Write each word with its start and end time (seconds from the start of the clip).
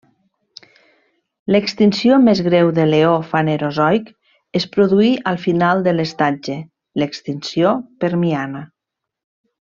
L'extinció 1.55 2.15
més 2.23 2.39
greu 2.47 2.71
de 2.79 2.85
l'eó 2.93 3.11
Fanerozoic 3.33 4.09
es 4.63 4.67
produí 4.77 5.11
al 5.33 5.37
final 5.47 5.85
de 5.89 5.93
l'estatge: 5.99 6.55
l'extinció 7.03 7.75
permiana. 8.05 8.63